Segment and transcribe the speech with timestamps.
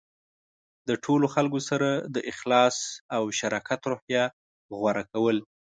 [0.87, 2.77] د ټولو خلکو سره د اخلاص
[3.15, 4.23] او شراکت روحیه
[4.77, 5.37] غوره کول.